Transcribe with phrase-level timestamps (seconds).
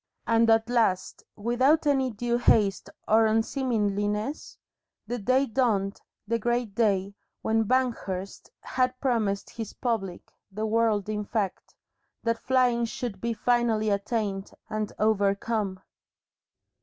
[0.25, 4.57] And at last, without any undue haste or unseemliness,
[5.05, 11.23] the day dawned, the great day, when Banghurst had promised his public the world in
[11.23, 11.75] fact
[12.23, 15.79] that flying should be finally attained and overcome.